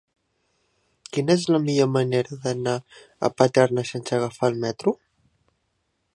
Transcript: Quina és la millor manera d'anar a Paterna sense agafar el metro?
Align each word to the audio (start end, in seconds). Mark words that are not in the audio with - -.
Quina 1.17 1.35
és 1.39 1.45
la 1.55 1.59
millor 1.67 1.91
manera 1.97 2.39
d'anar 2.47 2.75
a 2.81 3.31
Paterna 3.43 3.85
sense 3.93 4.19
agafar 4.21 4.53
el 4.55 4.61
metro? 4.67 4.97